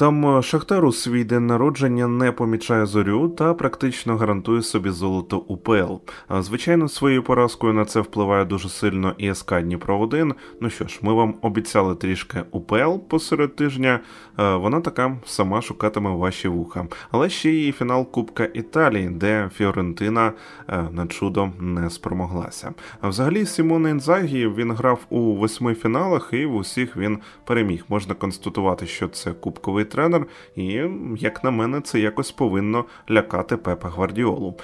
[0.00, 5.38] Там е, Шахтар у свій день народження не помічає зорю та практично гарантує собі золото
[5.38, 5.94] УПЛ.
[6.30, 10.98] Звичайно, своєю поразкою на це впливає дуже сильно і СК Дніпро 1 Ну що ж,
[11.02, 14.00] ми вам обіцяли трішки УПЛ посеред тижня.
[14.36, 16.86] Вона така сама шукатиме ваші вуха.
[17.10, 20.32] Але ще і фінал Кубка Італії, де Фіорентина
[20.68, 22.72] е, на чудо не спромоглася.
[23.02, 27.84] Взагалі Сімоне Інзагі він грав у восьми фіналах і в усіх він переміг.
[27.88, 30.26] Можна констатувати, що це кубковий тренер,
[30.56, 30.80] і,
[31.18, 34.54] як на мене, це якось повинно лякати Пепа Гвардіолу.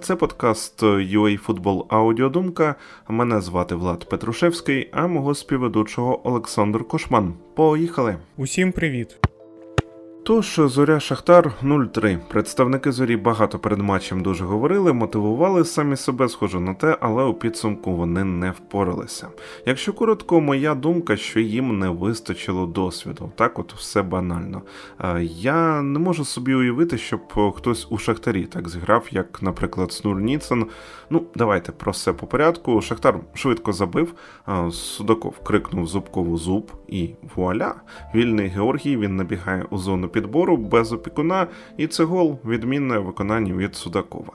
[0.00, 2.74] Це подкаст UA Футбол Аудіодумка.
[3.08, 7.34] Мене звати Влад Петрушевський, а мого співведучого Олександр Кошман.
[7.54, 8.16] Поїхали!
[8.36, 9.35] Усім привіт!
[10.26, 12.18] Тож зоря Шахтар 0-3.
[12.28, 17.34] Представники зорі багато перед матчем дуже говорили, мотивували самі себе схоже на те, але у
[17.34, 19.28] підсумку вони не впоралися.
[19.66, 23.32] Якщо коротко, моя думка, що їм не вистачило досвіду.
[23.36, 24.62] Так, от все банально.
[25.22, 27.20] Я не можу собі уявити, щоб
[27.54, 30.66] хтось у Шахтарі так зіграв, як, наприклад, Снур Ніцен.
[31.10, 32.80] Ну, давайте про все по порядку.
[32.80, 34.14] Шахтар швидко забив.
[34.70, 37.74] Судаков крикнув зубкову зуб, і вуаля!
[38.14, 43.74] Вільний Георгій він набігає у зону підбору без опікуна, і це гол відмінне виконання від
[43.74, 44.32] Судакова.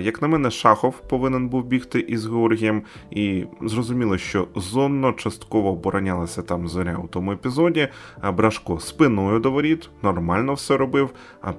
[0.00, 6.42] Як на мене, Шахов повинен був бігти із Георгієм, і зрозуміло, що зонно частково оборонялася
[6.42, 7.88] там зоря у тому епізоді.
[8.32, 11.10] Брашко спиною до воріт, нормально все робив,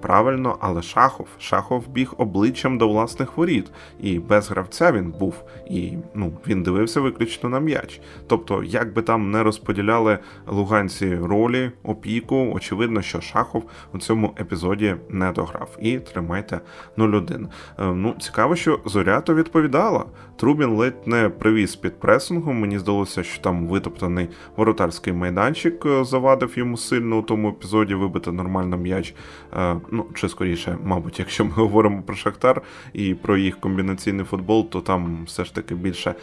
[0.02, 5.36] правильно, але Шахов Шахов біг обличчям до власних воріт, і без гравця він був,
[5.70, 8.02] і ну він дивився виключно на м'яч.
[8.28, 14.96] Тобто, як би там не розподіляли луганці ролі, опіку, очевидно, що Шахов у цьому епізоді
[15.10, 15.78] не дограв.
[15.80, 16.60] І тримайте
[16.98, 17.48] 0-1.
[17.80, 20.06] Е, ну, цікаво, що Зорято відповідала.
[20.38, 22.60] Трубін ледь не привіз під пресингом.
[22.60, 28.32] Мені здалося, що там витоптаний воротарський майданчик е, завадив йому сильно у тому епізоді вибити
[28.32, 29.16] нормально м'яч.
[29.54, 32.62] Е, ну, чи скоріше, мабуть, якщо ми говоримо про Шахтар
[32.94, 36.16] і про їх комбінаційний футбол, то там все ж таки більше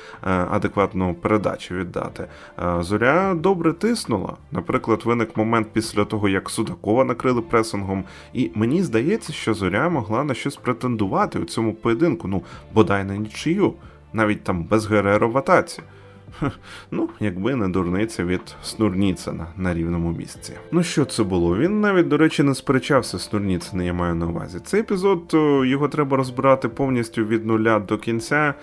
[0.50, 2.26] адекватну передачу віддати.
[2.80, 4.36] Зоря добре тиснула.
[4.52, 8.04] Наприклад, виник момент після того, як Судакова накрив закрили пресингом.
[8.32, 12.28] І мені здається, що зоря могла на щось претендувати у цьому поєдинку.
[12.28, 12.42] Ну,
[12.74, 13.74] бодай на нічию,
[14.12, 15.82] навіть там без Гереро в атаці.
[16.90, 20.52] Ну, якби не дурниця від Снурніцена на рівному місці.
[20.72, 21.56] Ну що це було?
[21.56, 24.58] Він навіть, до речі, не сперечався з Снурніцена, я маю на увазі.
[24.64, 25.22] Цей епізод
[25.66, 28.54] його треба розбирати повністю від нуля до кінця.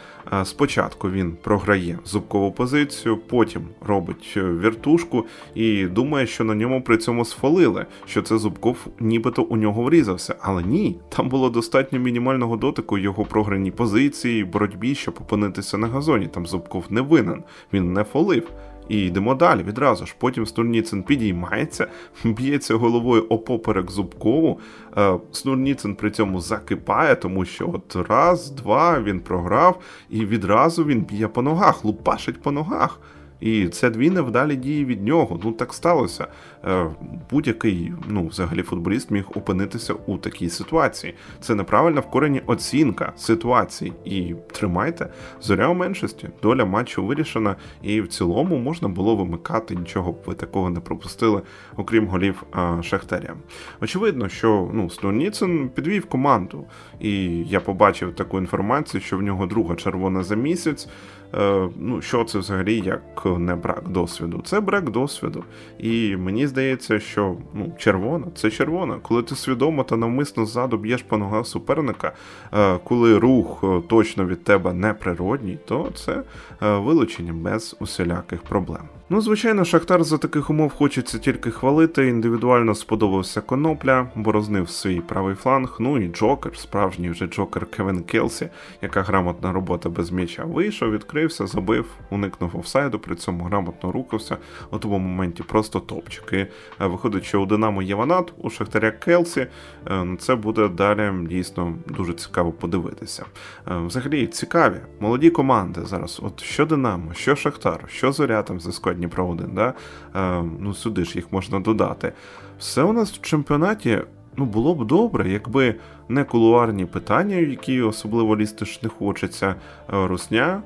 [0.44, 5.25] Спочатку він програє зубкову позицію, потім робить е, віртушку
[5.56, 10.36] і думає, що на ньому при цьому сфалили, що це зубков нібито у нього врізався.
[10.41, 16.28] Але ні, там було достатньо мінімального дотику його програній позиції, боротьбі, щоб опинитися на газоні.
[16.28, 17.44] Там зубков не винен
[17.74, 18.52] він не фолив.
[18.90, 20.16] І йдемо далі відразу ж.
[20.18, 21.88] Потім Снурніцин підіймається,
[22.24, 24.59] б'ється головою опоперек Зубкову.
[24.97, 31.02] Е, Снурніцин при цьому закипає, тому що от раз, два він програв, і відразу він
[31.02, 33.00] б'є по ногах, лупашить по ногах.
[33.40, 35.40] І це дві невдалі дії від нього.
[35.44, 36.28] Ну так сталося.
[36.66, 36.86] Е,
[37.32, 41.14] будь-який, ну, взагалі, футболіст міг опинитися у такій ситуації.
[41.42, 43.94] Це неправильна в корені оцінка ситуації.
[44.06, 45.08] І тримайте,
[45.42, 50.34] зоря у меншості, доля матчу вирішена, і в цілому можна було вимикати, нічого б ви
[50.34, 51.42] такого не пропустили,
[51.78, 53.36] окрім голів а, Шахтаря.
[53.82, 56.66] Очевидно, що ну, Снурніцин підвів команду,
[57.00, 60.90] і я побачив таку інформацію, що в нього друга червона за місяць.
[61.36, 64.42] Е, ну, що це взагалі як не брак досвіду?
[64.46, 65.44] Це брак досвіду.
[65.80, 69.00] І мені здається, що ну, червона це червона.
[69.02, 72.12] Коли ти свідомо та навмисно ззаду б'єш по ногах суперника,
[72.54, 76.24] е, коли рух е, точно від тебе неприродній, то це
[76.62, 78.99] вилучення без усіляких проблем.
[79.12, 82.08] Ну, звичайно, Шахтар за таких умов хочеться тільки хвалити.
[82.08, 85.75] Індивідуально сподобався конопля, борознив свій правий фланг.
[85.80, 88.50] Ну і Джокер, справжній вже Джокер Кевін Келсі,
[88.81, 90.44] яка грамотна робота без м'яча.
[90.44, 94.38] Вийшов, відкрився, забив, уникнув офсайду, при цьому грамотно рухався.
[94.72, 96.30] У тому моменті просто топчик.
[96.34, 96.48] І е,
[96.80, 99.48] виходить, що у Динамо є ванат, у Шахтаря Келсі.
[99.88, 103.25] Е, це буде далі дійсно дуже цікаво подивитися.
[103.72, 106.19] Е, взагалі цікаві, молоді команди зараз.
[106.24, 109.74] От що Динамо, що Шахтар, що Зоря там складні Дніпро 1, да?
[110.16, 112.13] Е, ну сюди ж їх можна додати.
[112.60, 114.01] Все у нас в чемпіонаті
[114.38, 115.75] ну, було б добре, якби
[116.10, 119.56] не кулуарні питання, які особливо лізти ж не хочеться,
[119.94, 120.62] е, русня.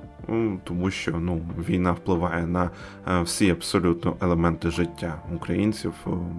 [0.63, 2.69] Тому що ну, війна впливає на
[3.07, 5.93] е, всі абсолютно елементи життя українців,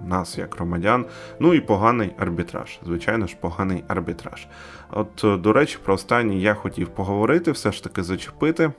[0.07, 1.05] нас як громадян.
[1.39, 2.79] Ну і поганий арбітраж.
[2.85, 4.47] Звичайно ж, поганий арбітраж.
[4.91, 8.71] От, до речі, про останнє я хотів поговорити, все ж таки зачепити.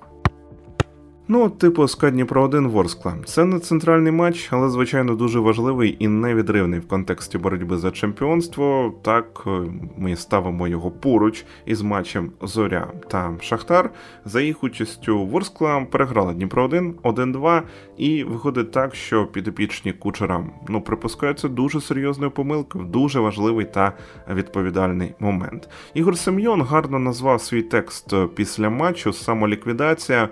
[1.29, 3.15] Ну, типу СК Дніпро 1 Ворскла.
[3.25, 8.95] Це не центральний матч, але звичайно дуже важливий і невідривний в контексті боротьби за чемпіонство.
[9.03, 9.51] Так е,
[9.97, 13.91] ми ставимо його поруч із матчем Зоря та Шахтар.
[14.25, 17.63] За їх участю Ворскла переграла Дніпро 1 1-2,
[17.97, 23.93] і виходить так, що підопічні кучера ну припускаються дуже серйозної помилки в дуже важливий та
[24.35, 25.69] відповідальний момент.
[25.95, 30.29] Ігор Семйон гарно назвав свій текст після матчу самоліквідація.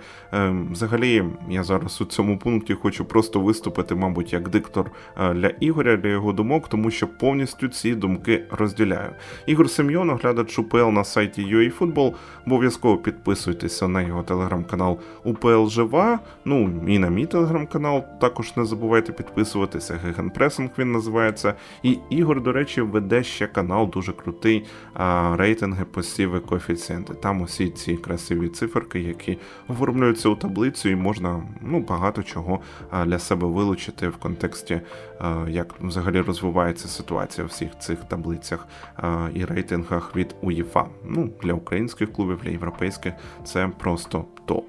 [0.85, 5.97] Взагалі, я зараз у цьому пункті хочу просто виступити, мабуть, як диктор е, для Ігоря,
[5.97, 9.11] для його думок, тому що повністю ці думки розділяю.
[9.47, 12.15] Ігор Семйон, оглядач УПЛ на сайті UAFootball,
[12.47, 16.19] обов'язково підписуйтеся на його телеграм-канал УПЛ Жива.
[16.45, 18.05] Ну і на мій телеграм-канал.
[18.21, 20.01] Також не забувайте підписуватися.
[20.05, 21.55] Гегенпресинг він називається.
[21.83, 24.65] І Ігор, до речі, веде ще канал дуже крутий.
[25.33, 27.15] Рейтинги, посіви, коефіцієнти.
[27.15, 29.39] Там усі ці красиві циферки, які
[29.69, 32.61] оформлюються у таблиці таблицю, і можна ну, багато чого
[33.07, 34.81] для себе вилучити в контексті,
[35.49, 38.67] як взагалі розвивається ситуація в всіх цих таблицях
[39.35, 40.87] і рейтингах від УЄФА.
[41.05, 44.65] Ну, Для українських клубів, для європейських це просто топ.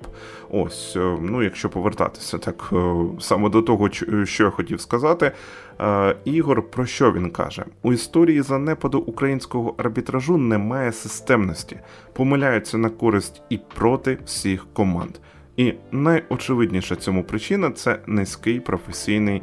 [0.49, 3.89] Ось, е, ну якщо повертатися так е, саме до того,
[4.25, 5.31] що я хотів сказати.
[5.81, 7.65] Е, Ігор про що він каже?
[7.81, 11.79] У історії занепаду українського арбітражу немає системності,
[12.13, 15.11] помиляються на користь і проти всіх команд.
[15.57, 19.41] І найочевидніша цьому причина це низький професійний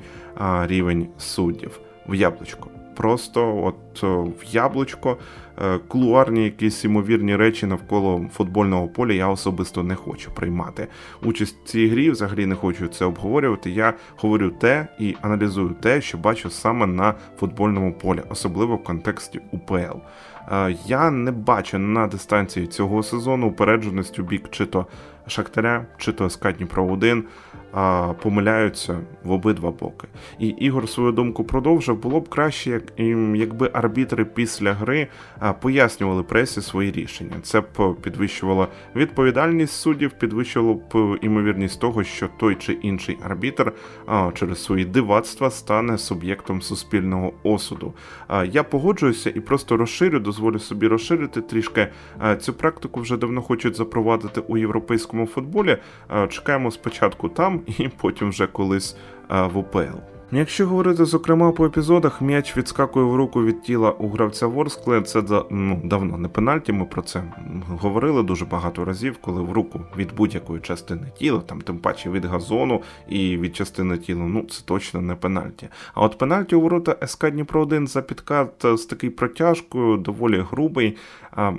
[0.67, 2.69] рівень суддів в яблучко.
[2.97, 4.03] Просто от
[4.43, 5.17] в яблучко
[5.63, 10.89] е, кулуарні якісь ймовірні речі навколо футбольного поля я особисто не хочу приймати.
[11.23, 13.71] Участь в цій грі взагалі не хочу це обговорювати.
[13.71, 19.41] Я говорю те і аналізую те, що бачу саме на футбольному полі, особливо в контексті
[19.53, 19.99] УПЛ.
[20.53, 24.87] Е, я не бачу на дистанції цього сезону упередженості у бік чи то
[25.27, 27.25] Шахтаря, чи то СК Дніпро 1
[28.23, 30.09] помиляються в обидва боки.
[30.39, 31.97] І Ігор свою думку продовжив.
[31.97, 32.81] Було б краще,
[33.35, 35.09] якби арбітри після гри
[35.61, 37.33] пояснювали пресі свої рішення.
[37.43, 43.73] Це б підвищувало відповідальність суддів, підвищувало б імовірність того, що той чи інший арбітр
[44.35, 47.95] через свої дивацтва стане суб'єктом суспільного осуду.
[48.45, 51.89] Я погоджуюся і просто розширю, дозволю собі розширити трішки.
[52.39, 55.77] Цю практику вже давно хочуть запровадити у європейському футболі.
[56.29, 58.97] Чекаємо спочатку там і потім вже колись
[59.29, 60.13] в УПЛ.
[60.35, 65.03] Якщо говорити зокрема по епізодах, м'яч відскакує в руку від тіла у гравця Ворскле.
[65.03, 66.73] Це ну, давно не пенальті.
[66.73, 67.23] Ми про це
[67.69, 72.25] говорили дуже багато разів, коли в руку від будь-якої частини тіла, там тим паче від
[72.25, 75.69] газону і від частини тіла, ну це точно не пенальті.
[75.95, 80.97] А от пенальті у ворота СК Дніпро 1 за підкат з такою протяжкою, доволі грубий.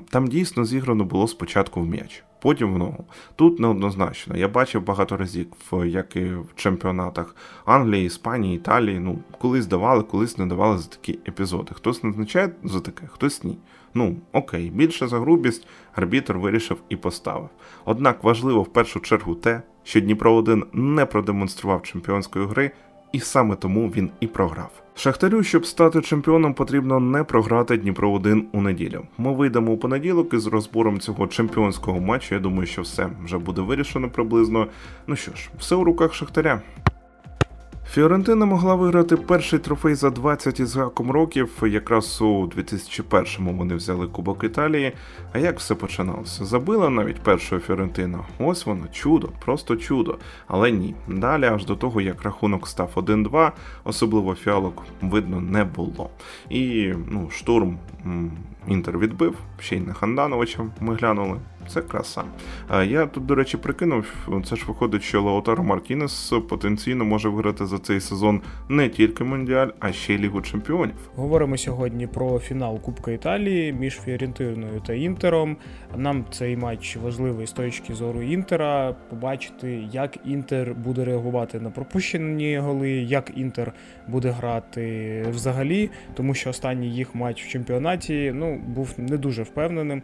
[0.09, 3.05] Там дійсно зіграно було спочатку в м'яч потім в ногу.
[3.35, 4.37] Тут неоднозначно.
[4.37, 5.47] Я бачив багато разів,
[5.85, 7.35] як і в чемпіонатах
[7.65, 8.99] Англії, Іспанії, Італії.
[8.99, 11.71] Ну, колись давали, колись не давали за такі епізоди.
[11.73, 13.57] Хтось назначає за таке, хтось ні.
[13.93, 17.49] Ну, окей, більше за грубість арбітр вирішив і поставив.
[17.85, 22.71] Однак важливо в першу чергу те, що Дніпро 1 не продемонстрував чемпіонської гри,
[23.11, 24.82] і саме тому він і програв.
[24.95, 29.01] Шахтарю, щоб стати чемпіоном, потрібно не програти Дніпро 1 у неділю.
[29.17, 32.35] Ми вийдемо у понеділок із розбором цього чемпіонського матчу.
[32.35, 34.67] Я думаю, що все вже буде вирішено приблизно.
[35.07, 36.61] Ну що ж, все у руках Шахтаря.
[37.93, 41.63] Фіорентина могла виграти перший трофей за 20 із гаком років.
[41.63, 44.91] Якраз у 2001-му вони взяли Кубок Італії.
[45.33, 46.45] А як все починалося?
[46.45, 48.19] Забила навіть першого Фіорентина.
[48.39, 50.17] Ось воно, чудо, просто чудо.
[50.47, 50.95] Але ні.
[51.07, 53.51] Далі, аж до того, як рахунок став 1-2,
[53.83, 56.09] особливо фіалок видно не було.
[56.49, 57.77] І ну, штурм
[58.67, 61.39] Інтер відбив, ще й на Хандановича ми глянули.
[61.67, 62.23] Це краса.
[62.87, 64.05] Я тут, до речі, прикинув,
[64.45, 69.67] це ж виходить, що Лаутаро Мартінес потенційно може виграти за цей сезон не тільки Мондіаль,
[69.79, 70.95] а ще й Лігу Чемпіонів.
[71.15, 75.57] Говоримо сьогодні про фінал Кубка Італії між Фіорентиною та Інтером.
[75.97, 78.95] Нам цей матч важливий з точки зору Інтера.
[79.09, 83.73] Побачити, як Інтер буде реагувати на пропущені голи, як Інтер
[84.07, 90.01] буде грати взагалі, тому що останній їх матч в чемпіонаті ну був не дуже впевненим.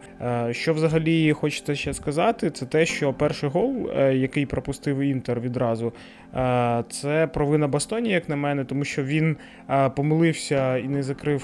[0.50, 5.40] Що взагалі хоч хочеться ще сказати, це те, що перший гол, е, який пропустив Інтер
[5.40, 5.92] відразу,
[6.34, 9.36] е, це провина Бастоні, як на мене, тому що він
[9.70, 11.40] е, помилився і не закрив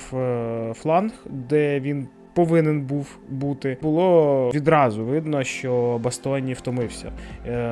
[0.75, 2.09] фланг, де він.
[2.35, 3.79] Повинен був бути.
[3.83, 7.13] Було відразу видно, що Бастоні втомився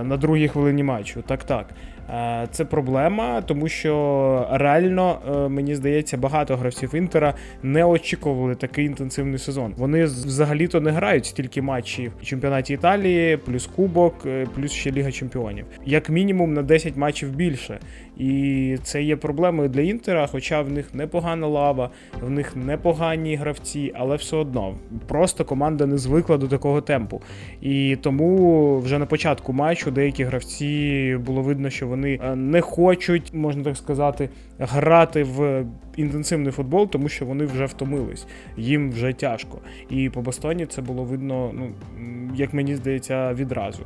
[0.02, 1.22] на другій хвилині матчу.
[1.22, 1.66] Так, так.
[2.10, 8.86] Е, це проблема, тому що реально е, мені здається, багато гравців Інтера не очікували такий
[8.86, 9.74] інтенсивний сезон.
[9.76, 15.12] Вони взагалі-то не грають стільки матчів в чемпіонаті Італії, плюс Кубок, е, плюс ще Ліга
[15.12, 15.66] Чемпіонів.
[15.86, 17.78] Як мінімум на 10 матчів більше.
[18.16, 23.92] І це є проблемою для Інтера, хоча в них непогана лава, в них непогані гравці,
[23.94, 24.74] але все одно
[25.06, 27.22] просто команда не звикла до такого темпу.
[27.60, 33.34] І тому вже на початку матчу деякі гравці було видно, що вони е, не хочуть,
[33.34, 35.64] можна так сказати, грати в
[35.96, 39.58] інтенсивний футбол, тому що вони вже втомились, їм вже тяжко.
[39.90, 41.70] І по Бастоні це було видно, ну
[42.34, 43.82] як мені здається, відразу.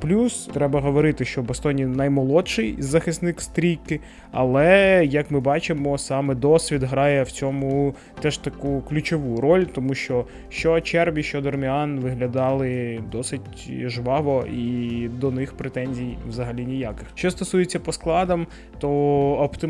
[0.00, 4.00] Плюс треба говорити, що Бастоні наймолодший захисник стрійки,
[4.30, 10.24] але як ми бачимо, саме досвід грає в цьому теж таку ключову роль, тому що
[10.48, 17.06] що Чербі, що Дорміан виглядали досить жваво, і до них претензій взагалі ніяких.
[17.14, 18.46] Що стосується по складам,
[18.78, 18.88] то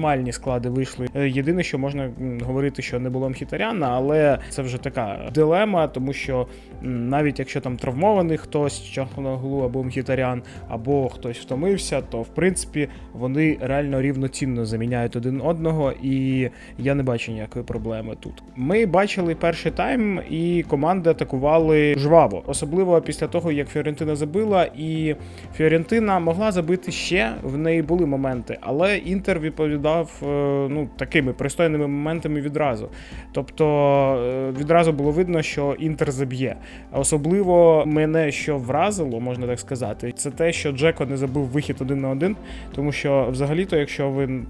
[0.06, 1.08] оптимальні склади вийшли.
[1.14, 2.10] Е, єдине, що можна
[2.46, 6.46] говорити, що не було Мхітаряна, але це вже така дилема, тому що
[6.82, 13.58] навіть якщо там травмований хтось Чахноглу або Мхітарян, або хтось втомився, то в принципі вони
[13.60, 16.48] реально рівноцінно заміняють один одного, і
[16.78, 18.42] я не бачу ніякої проблеми тут.
[18.56, 25.14] Ми бачили перший тайм, і команди атакували жваво, особливо після того, як Фіорентина забила, і
[25.56, 27.32] Фіорентина могла забити ще.
[27.42, 30.26] В неї були моменти, але Інтер відповідав е,
[30.70, 32.88] ну такими пристойними моментами відразу.
[33.32, 33.66] Тобто
[34.14, 36.56] е, відразу було видно, що Інтер заб'є.
[36.92, 42.00] Особливо мене що вразило, можна так сказати, це те, що Джеко не забив вихід один
[42.00, 42.36] на один,
[42.74, 44.42] тому що взагалі-то, якщо ви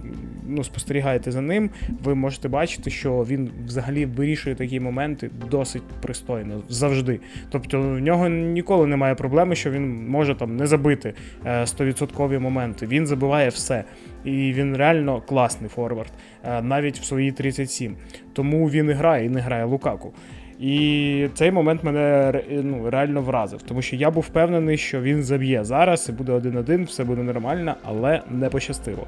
[0.47, 1.71] ну, спостерігаєте за ним,
[2.05, 7.21] ви можете бачити, що він взагалі вирішує такі моменти досить пристойно завжди.
[7.51, 12.87] Тобто в нього ніколи немає проблеми, що він може там не забити 100% е, моменти.
[12.87, 13.85] Він забиває все.
[14.27, 16.13] І він реально класний форвард,
[16.45, 17.97] е, навіть в свої 37.
[18.33, 20.13] Тому він і грає і не грає Лукаку.
[20.61, 25.65] І цей момент мене ну, реально вразив, тому що я був впевнений, що він заб'є
[25.65, 29.07] зараз і буде один-один, все буде нормально, але не пощастило.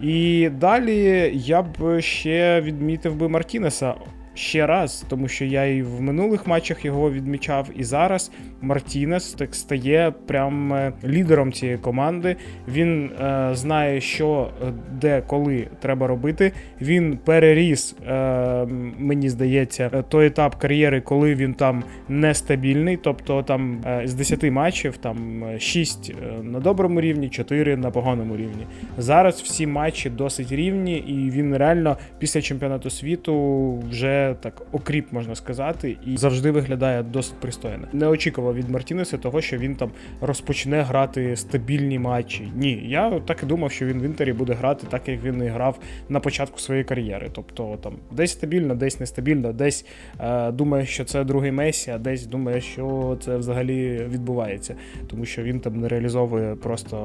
[0.00, 3.94] І далі я б ще відмітив би Мартінеса
[4.38, 8.30] ще раз, тому що я і в минулих матчах його відмічав, і зараз
[8.60, 12.36] Мартінес так стає прям е, лідером цієї команди.
[12.68, 16.52] Він е, знає, що е, де коли треба робити.
[16.80, 18.66] Він переріс, е,
[18.98, 22.96] мені здається, е, той етап кар'єри, коли він там нестабільний.
[22.96, 28.66] Тобто там е, з 10 матчів там 6 на доброму рівні, 4 на поганому рівні.
[28.98, 35.34] Зараз всі матчі досить рівні, і він реально після чемпіонату світу вже так окріп, можна
[35.34, 37.88] сказати, і завжди виглядає досить пристойно.
[37.92, 42.52] Не очікував від Мартінеса того, що він там розпочне грати стабільні матчі.
[42.56, 45.46] Ні, я так і думав, що він в інтері буде грати так, як він і
[45.46, 47.28] грав на початку своєї кар'єри.
[47.32, 49.86] Тобто там десь стабільно, десь нестабільно, десь
[50.20, 54.74] е, думає, що це другий Месі, а десь думає, що це взагалі відбувається,
[55.06, 56.96] тому що він там не реалізовує просто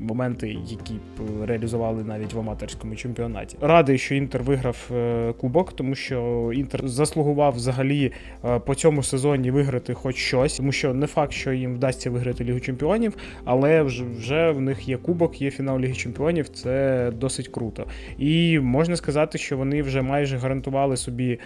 [0.00, 3.56] моменти, які б реалізували навіть в аматорському чемпіонаті.
[3.60, 6.19] Радий, що Інтер виграв е, кубок, тому що
[6.54, 8.12] Інтер заслугував взагалі
[8.44, 12.44] е, по цьому сезоні виграти хоч щось, тому що не факт, що їм вдасться виграти
[12.44, 16.48] Лігу Чемпіонів, але вже вже в них є кубок, є фінал Ліги Чемпіонів.
[16.48, 17.86] Це досить круто.
[18.18, 21.38] І можна сказати, що вони вже майже гарантували собі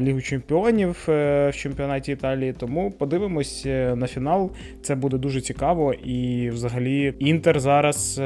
[0.00, 2.52] Лігу Чемпіонів е, в чемпіонаті Італії.
[2.52, 4.50] Тому подивимось е, на фінал.
[4.82, 5.92] Це буде дуже цікаво.
[5.92, 8.20] І, взагалі, Інтер зараз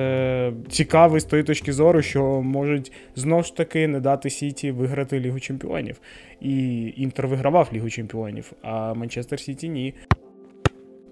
[0.69, 5.41] цікавий з тої точки зору, що можуть знову ж таки не дати Сіті виграти Лігу
[5.41, 6.01] Чемпіонів чемпіонів.
[6.41, 9.95] І Інтер вигравав Лігу чемпіонів, а Манчестер Сіті ні.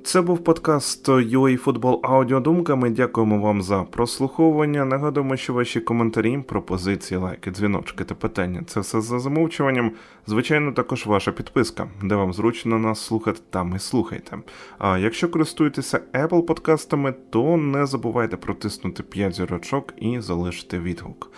[0.05, 2.77] Це був подкаст UA Аудіодумка.
[2.77, 4.85] Ми дякуємо вам за прослуховування.
[4.85, 9.93] Нагадуємо, що ваші коментарі, пропозиції, лайки, дзвіночки та питання це все за замовчуванням.
[10.27, 14.39] Звичайно, також ваша підписка, де вам зручно нас слухати, там і слухайте.
[14.79, 21.31] А якщо користуєтеся Apple подкастами, то не забувайте протиснути 5 зірочок і залишити відгук.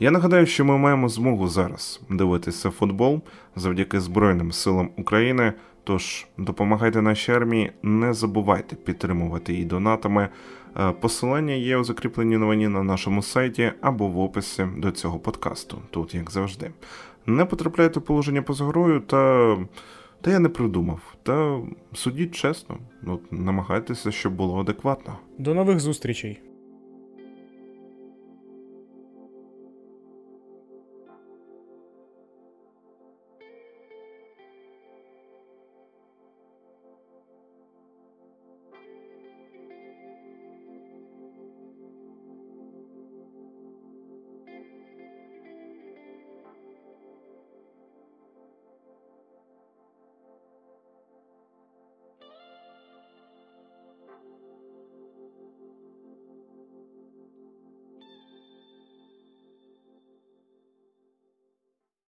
[0.00, 3.20] Я нагадаю, що ми маємо змогу зараз дивитися футбол
[3.56, 5.52] завдяки Збройним силам України.
[5.84, 10.28] Тож допомагайте нашій армії, не забувайте підтримувати її донатами.
[10.76, 15.78] Е, посилання є у закріпленій новині на нашому сайті або в описі до цього подкасту,
[15.90, 16.70] тут як завжди.
[17.26, 19.56] Не потрапляйте в положення поза грою, та
[20.20, 21.00] та я не придумав.
[21.22, 21.60] Та
[21.94, 25.18] судіть чесно, от намагайтеся, щоб було адекватно.
[25.38, 26.40] До нових зустрічей.